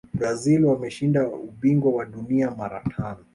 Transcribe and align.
brazil 0.17 0.65
wameshinda 0.65 1.27
ubingwa 1.29 1.91
wa 1.93 2.05
dunia 2.05 2.51
mara 2.57 2.81
tano 2.95 3.23